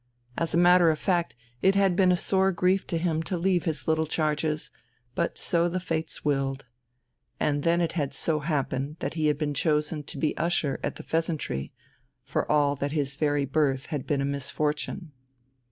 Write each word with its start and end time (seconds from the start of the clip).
As 0.35 0.55
a 0.55 0.57
matter 0.57 0.89
of 0.89 0.97
fact, 0.97 1.35
it 1.61 1.75
had 1.75 1.95
been 1.95 2.11
a 2.11 2.17
sore 2.17 2.51
grief 2.51 2.87
to 2.87 2.97
him 2.97 3.21
to 3.21 3.37
leave 3.37 3.65
his 3.65 3.87
little 3.87 4.07
charges, 4.07 4.71
but 5.13 5.37
so 5.37 5.69
the 5.69 5.79
fates 5.79 6.25
willed. 6.25 6.65
And 7.39 7.61
then 7.61 7.81
it 7.81 7.91
had 7.91 8.11
so 8.11 8.39
happened 8.39 8.95
that 8.97 9.13
he 9.13 9.27
had 9.27 9.37
been 9.37 9.53
chosen 9.53 10.01
to 10.05 10.17
be 10.17 10.35
usher 10.37 10.79
at 10.81 10.95
the 10.95 11.03
"Pheasantry," 11.03 11.71
for 12.23 12.51
all 12.51 12.75
that 12.77 12.93
his 12.93 13.15
very 13.15 13.45
birth 13.45 13.85
had 13.93 14.07
been 14.07 14.21
a 14.21 14.25
misfortune. 14.25 15.11